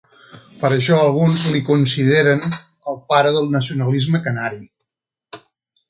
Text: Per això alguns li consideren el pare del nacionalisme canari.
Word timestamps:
Per 0.61 0.69
això 0.77 0.95
alguns 1.01 1.43
li 1.57 1.61
consideren 1.67 2.43
el 2.93 2.99
pare 3.13 3.35
del 3.39 3.55
nacionalisme 3.59 4.27
canari. 4.31 4.63